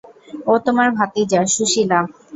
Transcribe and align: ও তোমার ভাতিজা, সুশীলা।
ও 0.45 0.53
তোমার 0.65 0.87
ভাতিজা, 0.97 1.39
সুশীলা। 1.47 1.99